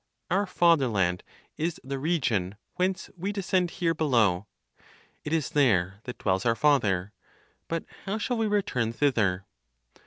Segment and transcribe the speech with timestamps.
[0.31, 1.21] Our fatherland
[1.57, 4.47] is the region whence we descend here below.
[5.23, 7.13] It is there that dwells our Father.
[7.67, 9.45] But how shall we return thither?